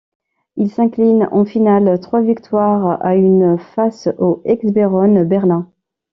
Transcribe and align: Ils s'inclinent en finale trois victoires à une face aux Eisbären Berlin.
Ils 0.55 0.71
s'inclinent 0.71 1.29
en 1.31 1.45
finale 1.45 1.99
trois 1.99 2.21
victoires 2.23 3.05
à 3.05 3.13
une 3.13 3.59
face 3.59 4.09
aux 4.17 4.41
Eisbären 4.45 5.23
Berlin. 5.25 5.69